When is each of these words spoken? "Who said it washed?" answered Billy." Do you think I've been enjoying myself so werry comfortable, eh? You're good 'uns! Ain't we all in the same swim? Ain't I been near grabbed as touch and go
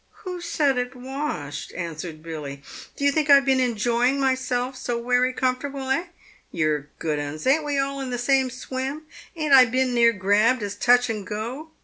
"Who 0.23 0.41
said 0.41 0.79
it 0.79 0.95
washed?" 0.95 1.73
answered 1.75 2.23
Billy." 2.23 2.63
Do 2.95 3.05
you 3.05 3.11
think 3.11 3.29
I've 3.29 3.45
been 3.45 3.59
enjoying 3.59 4.19
myself 4.19 4.75
so 4.75 4.97
werry 4.97 5.31
comfortable, 5.31 5.91
eh? 5.91 6.05
You're 6.51 6.89
good 6.97 7.19
'uns! 7.19 7.45
Ain't 7.45 7.65
we 7.65 7.77
all 7.77 8.01
in 8.01 8.09
the 8.09 8.17
same 8.17 8.49
swim? 8.49 9.03
Ain't 9.35 9.53
I 9.53 9.65
been 9.65 9.93
near 9.93 10.11
grabbed 10.11 10.63
as 10.63 10.73
touch 10.75 11.07
and 11.11 11.27
go 11.27 11.69